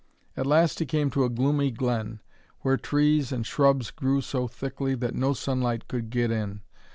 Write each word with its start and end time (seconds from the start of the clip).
At 0.35 0.47
last 0.47 0.79
he 0.79 0.87
came 0.87 1.11
to 1.11 1.25
a 1.25 1.29
gloomy 1.29 1.69
glen 1.69 2.21
where 2.61 2.75
trees 2.75 3.31
and 3.31 3.45
shrubs 3.45 3.91
grew 3.91 4.21
so 4.21 4.47
thickly 4.47 4.95
that 4.95 5.13
no 5.13 5.33
sunlight 5.33 5.87
could 5.87 6.09
get 6.09 6.31
in. 6.31 6.61